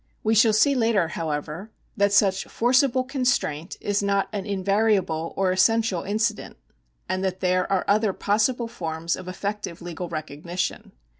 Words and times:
We 0.23 0.33
shall 0.33 0.51
see 0.51 0.73
later, 0.73 1.09
however, 1.09 1.69
that 1.95 2.11
such 2.11 2.45
forcible 2.45 3.03
constraint 3.03 3.77
is 3.79 4.01
not 4.01 4.29
an 4.33 4.47
invariable 4.47 5.31
or 5.37 5.51
essential 5.51 6.01
incident, 6.01 6.57
and 7.07 7.23
that 7.23 7.39
there 7.39 7.71
are 7.71 7.85
other 7.87 8.11
possible 8.11 8.67
forms 8.67 9.15
of 9.15 9.27
effective 9.27 9.79
legal 9.79 10.09
recognition. 10.09 10.93